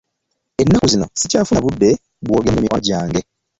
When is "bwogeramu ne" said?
2.23-2.63